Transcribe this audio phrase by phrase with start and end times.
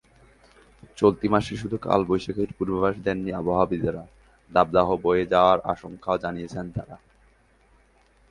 [0.97, 4.03] চলতি মাসে শুধু কালবৈশাখীর পূর্বাভাস দেননি আবহাওয়াবিদেরা,
[4.51, 6.97] দাবদাহ বয়ে যাওয়ার শঙ্কাও জানিয়েছেন তাঁরা।